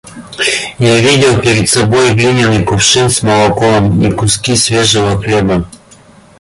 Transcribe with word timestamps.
Я 0.79 0.99
видел 0.99 1.39
перед 1.43 1.69
собой 1.69 2.15
глиняный 2.15 2.63
кувшин 2.65 3.11
с 3.11 3.21
молоком 3.21 4.01
и 4.01 4.11
куски 4.11 4.55
свежего 4.55 5.15
хлеба. 5.21 5.69